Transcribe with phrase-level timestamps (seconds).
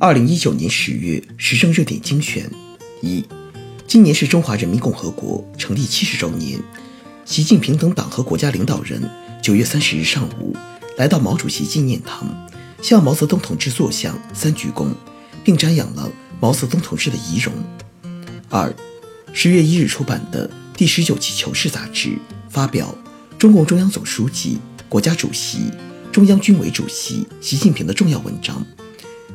[0.00, 2.48] 二零一九年十月时政热点精选：
[3.02, 3.24] 一，
[3.84, 6.60] 今年是中华人民共和国成立七十周年。
[7.24, 9.02] 习近平等党和国家领导人
[9.42, 10.56] 九月三十日上午
[10.96, 12.32] 来到毛主席纪念堂，
[12.80, 14.86] 向毛泽东同志塑像三鞠躬，
[15.42, 16.08] 并瞻仰了
[16.38, 17.52] 毛泽东同志的遗容。
[18.48, 18.72] 二，
[19.32, 22.16] 十月一日出版的第十九期《求是》杂志
[22.48, 22.94] 发表
[23.36, 24.58] 中共中央总书记、
[24.88, 25.72] 国家主席、
[26.12, 28.64] 中央军委主席习近平的重要文章。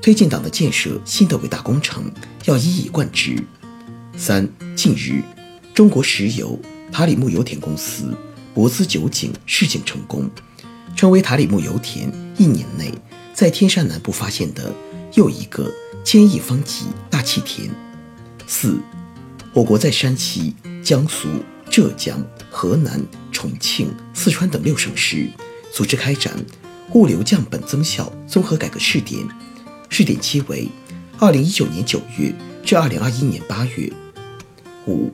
[0.00, 2.10] 推进党的建设新的伟大工程
[2.44, 3.36] 要一以贯之。
[4.16, 5.22] 三，近日，
[5.74, 6.58] 中国石油
[6.90, 8.16] 塔里木油田公司
[8.54, 10.28] 博资九井试井成功，
[10.96, 12.92] 成为塔里木油田一年内
[13.34, 14.72] 在天山南部发现的
[15.14, 15.72] 又一个
[16.04, 17.70] 千亿方级大气田。
[18.46, 18.80] 四，
[19.52, 21.28] 我国在山西、江苏、
[21.70, 25.28] 浙江、河南、重庆、四川等六省市
[25.72, 26.34] 组织开展
[26.94, 29.22] 物流降本增效综合改革试点。
[29.88, 30.68] 试点期为
[31.18, 32.32] 二零一九年九月
[32.64, 33.92] 至二零二一年八月。
[34.86, 35.10] 五，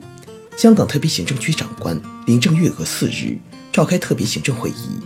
[0.55, 3.37] 香港特别行政区长官林郑月娥四日
[3.71, 4.99] 召开特别行政会议，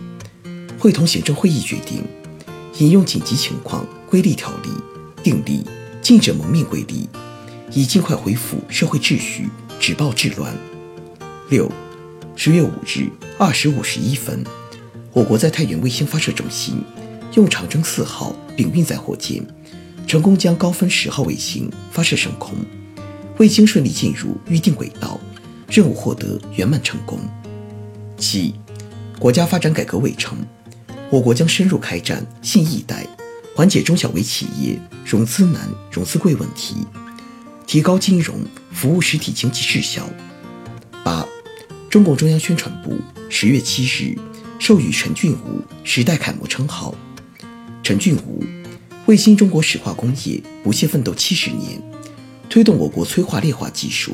[0.78, 2.04] 会同行政会议决定，
[2.78, 4.70] 引用紧急情况规例条例，
[5.22, 5.64] 订立
[6.00, 7.08] 禁止蒙面规例，
[7.72, 9.48] 以尽快恢复社会秩序，
[9.80, 10.56] 止暴制乱。
[11.48, 11.70] 六，
[12.36, 14.44] 十月五日二十五十一分，
[15.12, 16.80] 我国在太原卫星发射中心
[17.34, 19.44] 用长征四号丙运载火箭。
[20.06, 22.52] 成功将高分十号卫星发射升空，
[23.38, 25.20] 卫星顺利进入预定轨道，
[25.68, 27.20] 任务获得圆满成功。
[28.18, 28.52] 七，
[29.20, 30.36] 国家发展改革委称，
[31.10, 33.06] 我国将深入开展新一代，
[33.54, 36.74] 缓解中小微企业融资难、融资贵问题，
[37.64, 38.40] 提高金融
[38.72, 40.08] 服务实体经济质效。
[41.04, 41.24] 八，
[41.88, 42.98] 中共中央宣传部
[43.28, 44.18] 十月七日
[44.58, 46.92] 授予陈俊武“时代楷模”称号。
[47.90, 48.44] 陈俊武。
[49.06, 51.82] 为新中国石化工业不懈奋斗七十年，
[52.48, 54.12] 推动我国催化裂化技术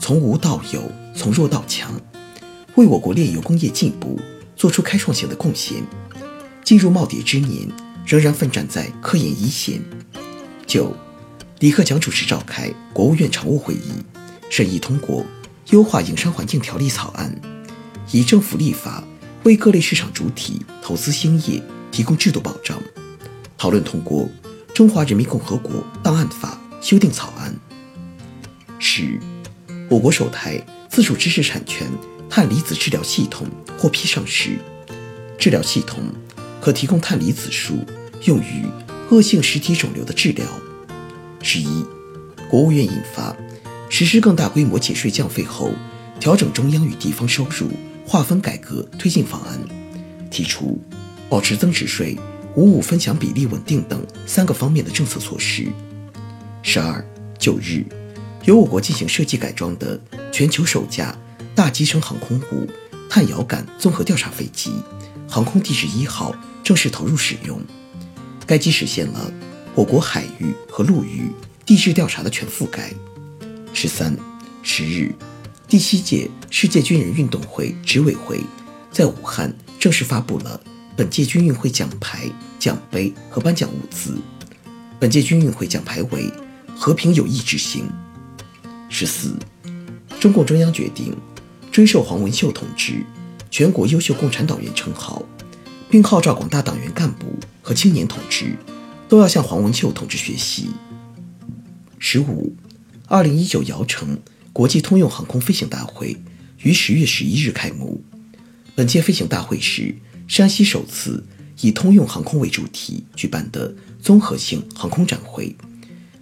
[0.00, 0.82] 从无到有、
[1.14, 1.92] 从弱到强，
[2.74, 4.18] 为我国炼油工业进步
[4.56, 5.76] 做出开创性的贡献。
[6.64, 7.68] 进入耄耋之年，
[8.04, 9.80] 仍然奋战在科研一线。
[10.66, 10.92] 九，
[11.60, 13.92] 李克强主持召开国务院常务会议，
[14.50, 15.20] 审议通过
[15.70, 17.32] 《优化营商环境条例》草案，
[18.10, 19.04] 以政府立法
[19.44, 22.76] 为各类市场主体投资兴业提供制度保障。
[23.64, 24.24] 讨论通过
[24.74, 27.56] 《中华人民共和国档案法》修订草案。
[28.78, 29.18] 十，
[29.88, 31.90] 我国首台自主知识产权
[32.28, 33.46] 碳离子治疗系统
[33.78, 34.58] 获批上市。
[35.38, 36.04] 治疗系统
[36.60, 37.82] 可提供碳离子束，
[38.24, 38.66] 用于
[39.08, 40.44] 恶性实体肿瘤的治疗。
[41.40, 41.82] 十一，
[42.50, 43.32] 国务院印发
[43.88, 45.70] 《实施更大规模减税降费后
[46.20, 47.70] 调整中央与地方收入
[48.06, 49.58] 划分改革推进方案》，
[50.28, 50.78] 提出
[51.30, 52.14] 保持增值税。
[52.56, 55.66] 五五分享比例稳定等三个方面的政策措施。
[56.62, 57.04] 十二
[57.38, 57.84] 九日，
[58.44, 60.00] 由我国进行设计改装的
[60.32, 61.16] 全球首架
[61.54, 62.68] 大集成航空母
[63.10, 64.72] 碳遥感综合调查飞机
[65.28, 67.60] “航空地质一号”正式投入使用。
[68.46, 69.32] 该机实现了
[69.74, 71.30] 我国海域和陆域
[71.66, 72.92] 地质调查的全覆盖。
[73.72, 74.16] 十三
[74.62, 75.12] 十日，
[75.66, 78.40] 第七届世界军人运动会执委会
[78.92, 80.60] 在武汉正式发布了。
[80.96, 84.16] 本届军运会奖牌、奖杯和颁奖物资。
[85.00, 86.30] 本届军运会奖牌为
[86.76, 87.90] “和平友谊之星”。
[88.88, 89.34] 十四，
[90.20, 91.12] 中共中央决定
[91.72, 93.04] 追授黄文秀同志
[93.50, 95.20] 全国优秀共产党员称号，
[95.90, 97.26] 并号召广大党员干部
[97.60, 98.56] 和青年同志
[99.08, 100.68] 都要向黄文秀同志学习。
[101.98, 102.54] 十五，
[103.08, 104.16] 二零一九姚城
[104.52, 106.16] 国际通用航空飞行大会
[106.62, 108.04] 于十月十一日开幕。
[108.76, 109.96] 本届飞行大会是。
[110.26, 111.22] 山西首次
[111.60, 115.54] 以通用航空为主题举办的综合性航空展会，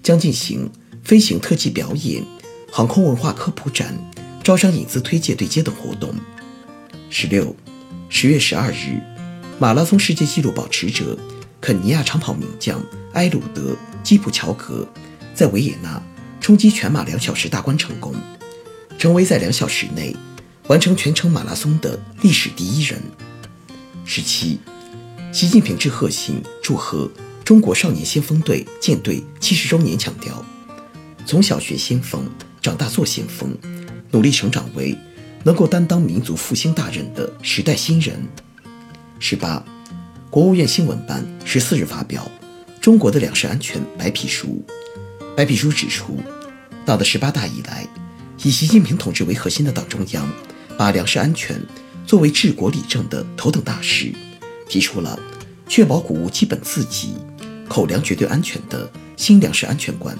[0.02, 0.70] 将进行
[1.04, 2.22] 飞行特技表演、
[2.70, 3.96] 航空文化科普展、
[4.42, 6.14] 招商引资推介对接等活动。
[7.08, 7.54] 十六，
[8.08, 9.00] 十月十二日，
[9.58, 11.18] 马拉松世界纪录保持者
[11.60, 12.82] 肯尼亚长跑名将
[13.14, 14.86] 埃鲁德基普乔格
[15.34, 16.02] 在维也纳
[16.40, 18.14] 冲击全马两小时大关成功，
[18.98, 20.14] 成为在两小时内
[20.66, 23.00] 完成全程马拉松的历史第一人。
[24.04, 24.58] 十七，
[25.32, 27.10] 习近平致贺信祝贺
[27.44, 30.44] 中国少年先锋队建队七十周年，强调，
[31.24, 32.28] 从小学先锋，
[32.60, 33.56] 长大做先锋，
[34.10, 34.96] 努力成长为
[35.44, 38.20] 能够担当民族复兴大任的时代新人。
[39.18, 39.64] 十八，
[40.28, 42.28] 国务院新闻办十四日发表
[42.80, 44.62] 《中国的粮食安全白皮书》。
[45.36, 46.18] 白皮书指出，
[46.84, 47.86] 党的十八大以来，
[48.42, 50.28] 以习近平同志为核心的党中央，
[50.76, 51.58] 把粮食安全
[52.12, 54.12] 作为治国理政的头等大事，
[54.68, 55.18] 提出了
[55.66, 57.14] 确保谷物基本自给、
[57.66, 58.86] 口粮绝对安全的
[59.16, 60.14] 新粮食安全观，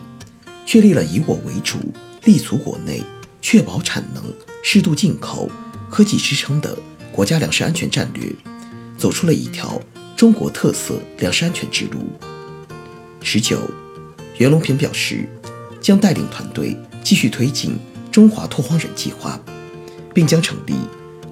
[0.65, 1.77] 确立了以我为主、
[2.25, 3.03] 立足国内、
[3.43, 4.25] 确保产能、
[4.62, 5.50] 适度进口、
[5.91, 6.75] 科技支撑的
[7.12, 8.35] 国家粮食安全战略，
[8.97, 9.79] 走出了一条
[10.17, 12.11] 中国特色粮食安全之路。
[13.21, 13.59] 十九。
[14.38, 15.29] 袁隆平表示，
[15.79, 16.75] 将带领团队
[17.05, 17.79] 继续推进
[18.11, 19.38] 中华拓荒人计划，
[20.15, 20.75] 并将成立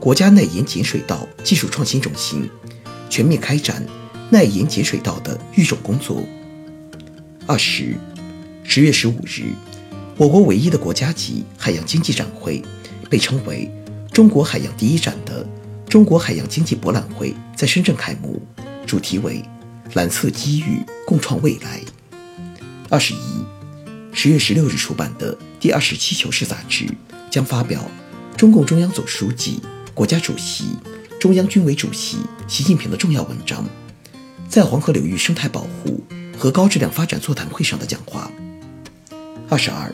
[0.01, 2.49] 国家耐盐碱水稻技术创新中心，
[3.11, 3.85] 全面开展
[4.31, 6.25] 耐盐碱水稻的育种工作。
[7.47, 7.95] 二十，
[8.65, 9.53] 十月十五日，
[10.17, 12.63] 我国唯一的国家级海洋经济展会，
[13.11, 13.71] 被称为
[14.11, 15.47] “中国海洋第一展”的
[15.87, 18.41] 中国海洋经济博览会在深圳开幕，
[18.87, 19.45] 主题为
[19.93, 21.83] “蓝色机遇，共创未来”。
[22.89, 23.45] 二十一，
[24.15, 26.87] 十月十六日出版的第二十七求是杂志
[27.31, 27.87] 将发表
[28.35, 29.61] 中共中央总书记、
[29.95, 30.77] 国家主席、
[31.19, 33.65] 中央军委主席习近平的重要文章，
[34.49, 36.03] 在黄河流域生态保护
[36.39, 38.31] 和高质量发展座谈会上的讲话。
[39.49, 39.93] 二十二，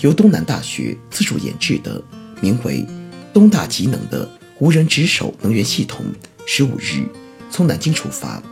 [0.00, 2.02] 由东南大学自主研制的
[2.40, 2.86] 名为
[3.34, 4.28] “东大极能”的
[4.60, 6.06] 无人值守能源系统，
[6.46, 7.04] 十五日
[7.50, 8.42] 从南京出发，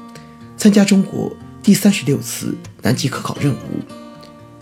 [0.57, 1.35] 参加中国。
[1.63, 3.83] 第三十六次南极科考任务，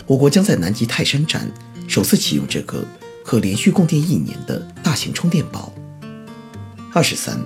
[0.06, 1.47] 我国将在南极泰山站
[1.87, 2.83] 首次启用这个
[3.23, 5.71] 可连续供电一年的大型充电宝。
[6.96, 7.37] 二十三，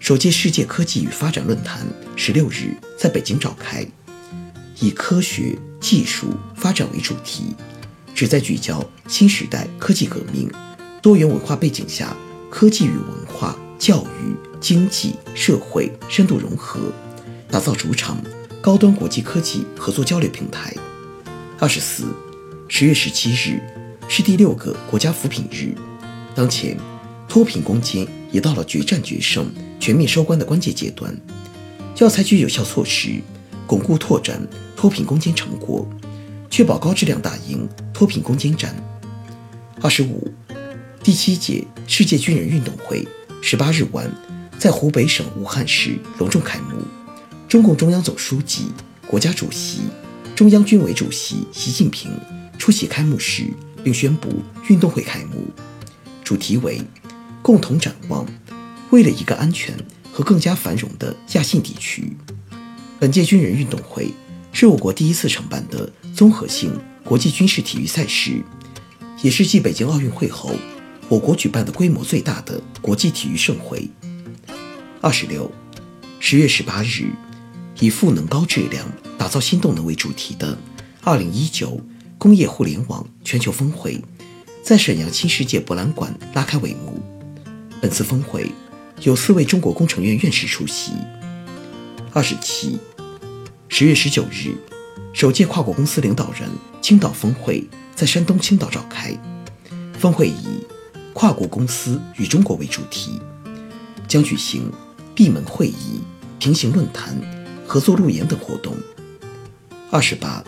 [0.00, 1.86] 首届世界科技与发展论坛
[2.16, 3.86] 十六日在北京召开，
[4.80, 7.54] 以科学技术发展为主题，
[8.14, 10.50] 旨在聚焦新时代科技革命、
[11.02, 12.16] 多元文化背景下
[12.50, 16.80] 科技与文化、教育、经济社会深度融合，
[17.50, 18.16] 打造主场。
[18.62, 20.74] 高端国际科技合作交流平台。
[21.58, 22.06] 二十四，
[22.68, 23.60] 十月十七日
[24.08, 25.74] 是第六个国家扶贫日。
[26.34, 26.74] 当前，
[27.28, 31.14] 脱贫攻坚也到了决战决胜、全面收官的关键阶段，
[31.98, 33.20] 要采取有效措施，
[33.66, 34.44] 巩固拓展
[34.74, 35.86] 脱贫攻坚成果，
[36.50, 38.74] 确保高质量打赢脱贫攻坚战。
[39.80, 40.32] 二十五，
[41.02, 43.06] 第七届世界军人运动会
[43.40, 44.10] 十八日晚
[44.58, 46.82] 在湖北省武汉市隆重开幕。
[47.48, 48.66] 中共中央总书记、
[49.06, 49.80] 国家主席、
[50.34, 52.10] 中央军委主席习近平
[52.58, 53.44] 出席开幕式，
[53.84, 55.46] 并宣布运动会开幕。
[56.24, 56.80] 主题为
[57.42, 58.24] “共同展望，
[58.90, 59.76] 为了一个安全
[60.12, 62.16] 和更加繁荣的亚信地区”。
[62.98, 64.12] 本届军人运动会
[64.52, 66.72] 是我国第一次承办的综合性
[67.04, 68.42] 国际军事体育赛事，
[69.22, 70.54] 也是继北京奥运会后，
[71.08, 73.90] 我国举办的规模最大的国际体育盛会。
[75.00, 75.50] 二十六，
[76.20, 77.10] 十月十八日。
[77.80, 78.86] 以赋能高质量
[79.18, 80.56] 打造新动能为主题的
[81.02, 81.80] 2019
[82.16, 84.00] 工业互联网全球峰会，
[84.62, 87.02] 在沈阳新世界博览馆拉开帷幕。
[87.82, 88.48] 本次峰会
[89.00, 90.92] 有四位中国工程院院士出席。
[92.12, 92.78] 二十七，
[93.68, 94.54] 十月十九日，
[95.12, 96.48] 首届跨国公司领导人
[96.80, 99.12] 青岛峰会在山东青岛召开。
[99.98, 100.64] 峰会以
[101.12, 103.20] “跨国公司与中国”为主题，
[104.06, 104.70] 将举行
[105.12, 106.02] 闭门会议、
[106.38, 107.20] 平行论坛。
[107.66, 108.76] 合作路演等活动。
[109.90, 110.44] 二十八，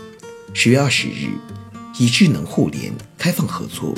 [0.52, 1.30] 十月二十日，
[1.98, 3.92] 以智能互联、开放合作、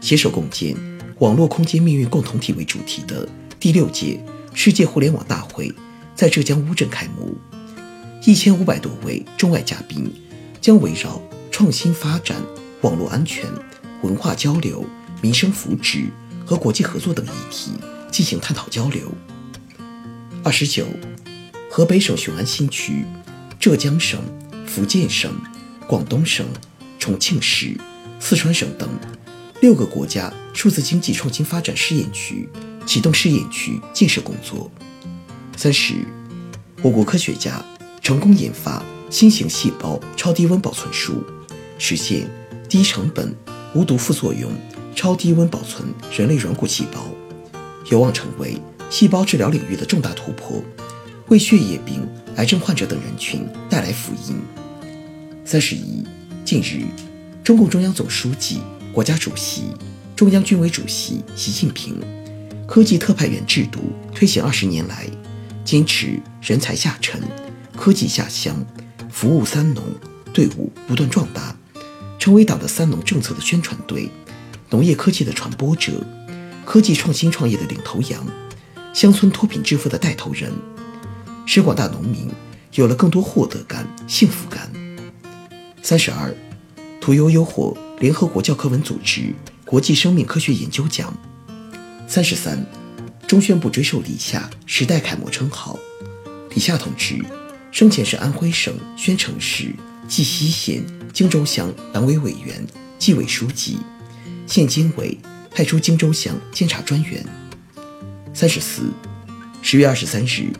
[0.00, 0.74] 携手共建
[1.20, 3.26] 网络空间命运共同体为主题的
[3.58, 4.22] 第六届
[4.52, 5.72] 世界互联网大会
[6.14, 7.36] 在浙江乌镇开幕。
[8.26, 10.12] 一千五百多位中外嘉宾
[10.60, 12.36] 将围绕创新发展、
[12.82, 13.46] 网络安全、
[14.02, 14.84] 文化交流、
[15.22, 16.08] 民生福祉
[16.44, 17.72] 和国际合作等议题
[18.10, 19.10] 进行探讨交流。
[20.42, 20.84] 二十九。
[21.72, 23.04] 河北省雄安新区、
[23.60, 24.20] 浙江省、
[24.66, 25.32] 福建省、
[25.86, 26.44] 广东省、
[26.98, 27.78] 重庆市、
[28.18, 28.88] 四川省等
[29.60, 32.48] 六个国家数字经济创新发展试验区
[32.86, 34.70] 启动试验区建设工作。
[35.54, 35.96] 三十，
[36.82, 37.62] 我国科学家
[38.00, 41.22] 成功研发新型细胞超低温保存术，
[41.78, 42.26] 实现
[42.70, 43.36] 低成本、
[43.74, 44.50] 无毒副作用、
[44.96, 47.06] 超低温保存人类软骨细胞，
[47.90, 48.56] 有望成为
[48.88, 50.62] 细胞治疗领域的重大突破。
[51.28, 54.40] 为血液病、癌症患者等人群带来福音。
[55.44, 56.02] 三十一，
[56.46, 56.82] 近日，
[57.44, 58.60] 中共中央总书记、
[58.92, 59.66] 国家主席、
[60.16, 62.00] 中央军委主席习近平，
[62.66, 63.80] 科技特派员制度
[64.12, 65.06] 推行二十年来，
[65.64, 67.22] 坚持人才下沉、
[67.76, 68.56] 科技下乡、
[69.08, 69.84] 服务三农，
[70.32, 71.56] 队伍不断壮大，
[72.18, 74.10] 成为党的“三农”政策的宣传队，
[74.70, 75.92] 农业科技的传播者，
[76.64, 78.26] 科技创新创业的领头羊，
[78.92, 80.52] 乡村脱贫致富的带头人，
[81.46, 82.28] 使广大农民
[82.74, 84.68] 有了更多获得感、幸福感。
[85.80, 86.34] 三十二，
[87.00, 89.32] 屠呦呦获联合国教科文组织
[89.64, 91.14] 国际生命科学研究奖。
[92.08, 92.66] 三十三，
[93.28, 95.78] 中宣部追授李夏时代楷模称号。
[96.54, 97.22] 李夏同志
[97.70, 99.72] 生前是安徽省宣城市
[100.08, 102.66] 绩溪县荆州乡党委委员、
[102.98, 103.78] 纪委书记，
[104.46, 105.16] 现经委
[105.50, 107.24] 派出荆州乡监察专员。
[108.32, 108.84] 三十四，
[109.60, 110.50] 十月二十三日，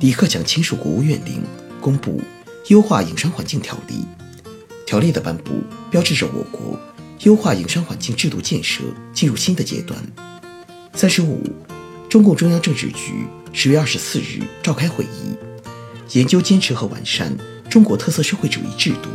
[0.00, 1.42] 李克强签署国务院令，
[1.80, 2.20] 公布
[2.68, 3.94] 《优化营商环境条例》。
[4.92, 6.78] 条例的颁布，标志着我国
[7.20, 8.82] 优化营商环境制度建设
[9.14, 9.98] 进入新的阶段。
[10.92, 11.42] 三十五，
[12.10, 15.34] 中共中央政治局十月二十四日召开会议，
[16.10, 17.34] 研究坚持和完善
[17.70, 19.08] 中国特色社会主义制度，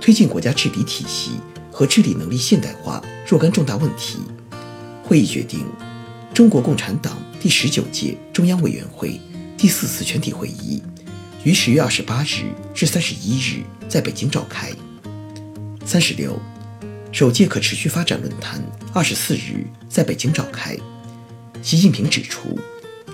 [0.00, 1.34] 推进国家治理体系
[1.70, 4.18] 和治理能力现代化若干重大问题。
[5.04, 5.64] 会议决定，
[6.34, 9.20] 中国共产党第十九届中央委员会
[9.56, 10.82] 第四次全体会议
[11.44, 14.72] 于十月二十八日至三十一日在北京召开。
[15.86, 16.36] 三十六，
[17.12, 18.60] 首届可持续发展论坛
[18.92, 20.76] 二十四日在北京召开。
[21.62, 22.58] 习近平指出，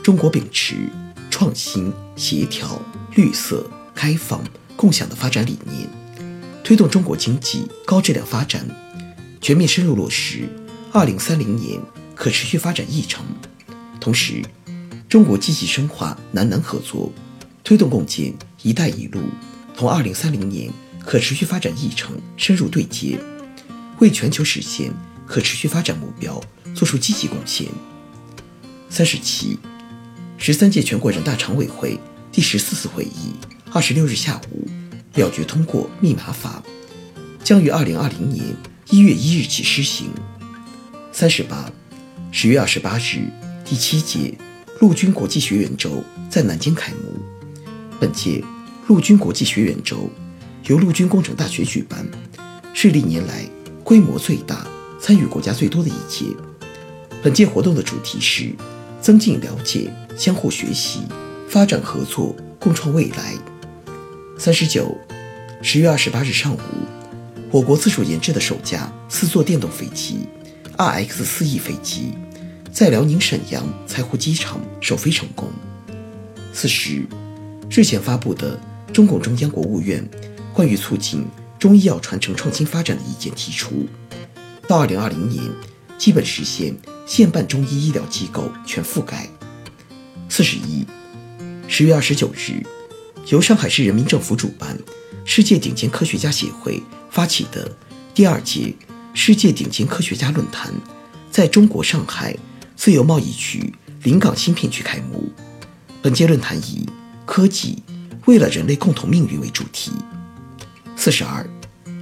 [0.02, 0.88] 中国秉持
[1.30, 2.80] 创新、协调、
[3.14, 4.42] 绿色、开放、
[4.74, 5.86] 共享的发展理念，
[6.64, 8.66] 推动中国经济高质量发展，
[9.42, 10.48] 全面深入落实
[10.92, 11.78] 二零三零年
[12.14, 13.22] 可持续发展议程。
[14.00, 14.42] 同时，
[15.10, 17.12] 中国积极深化南南合作，
[17.62, 18.32] 推动共建
[18.64, 19.20] “一带一路”，
[19.76, 20.72] 同二零三零年。
[21.04, 23.18] 可持续发展议程深入对接，
[23.98, 24.92] 为全球实现
[25.26, 26.40] 可持续发展目标
[26.74, 27.66] 作出积极贡献。
[28.88, 29.58] 三十七，
[30.38, 31.98] 十三届全国人大常委会
[32.30, 33.34] 第十四次会议
[33.72, 34.68] 二十六日下午
[35.12, 36.62] 表决通过《密码法》，
[37.44, 38.44] 将于二零二零年
[38.90, 40.10] 一月一日起施行。
[41.10, 41.70] 三十八，
[42.30, 43.30] 十月二十八日，
[43.64, 44.36] 第七届
[44.80, 47.20] 陆军国际学员周在南京开幕。
[48.00, 48.42] 本届
[48.86, 50.10] 陆军国际学员周。
[50.64, 52.06] 由陆军工程大学举办，
[52.72, 53.44] 是历年来
[53.82, 54.64] 规模最大、
[55.00, 56.26] 参与国家最多的一届。
[57.20, 58.52] 本届活动的主题是
[59.00, 61.00] 增进了解、相互学习、
[61.48, 63.34] 发展合作、共创未来。
[64.38, 64.96] 三十九，
[65.62, 66.58] 十月二十八日上午，
[67.50, 70.28] 我国自主研制的首架四座电动飞机
[70.76, 72.12] RX 四 E 飞机
[72.70, 75.48] 在辽宁沈阳柴湖机场首飞成功。
[76.52, 77.02] 四十，
[77.68, 78.58] 日前发布的
[78.92, 80.08] 中共中央、国务院。
[80.52, 81.26] 关于促进
[81.58, 83.86] 中医药传承创新发展的意见提出，
[84.68, 85.42] 到二零二零年，
[85.96, 89.28] 基本实现县办中医医疗机构全覆盖。
[90.28, 90.84] 四十一，
[91.68, 92.62] 十月二十九日，
[93.28, 94.78] 由上海市人民政府主办、
[95.24, 97.70] 世界顶尖科学家协会发起的
[98.14, 98.74] 第二届
[99.14, 100.72] 世界顶尖科学家论坛，
[101.30, 102.36] 在中国上海
[102.76, 105.30] 自由贸易区临港新片区开幕。
[106.02, 106.88] 本届论坛以
[107.24, 107.82] “科技
[108.26, 109.92] 为了人类共同命运”为主题。
[110.96, 111.44] 四十二，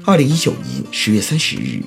[0.04, 1.82] 二零一九年十月三十日，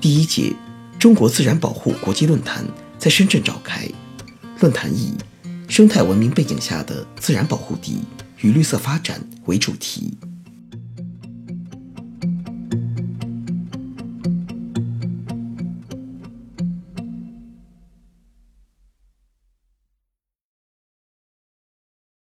[0.00, 0.52] 第一届
[0.98, 2.64] 中国自然保护国际论坛
[2.98, 3.88] 在深圳召开。
[4.60, 5.14] 论坛以
[5.68, 8.02] “生态文明背景下的自然保护地
[8.40, 10.12] 与绿色发展”为主题。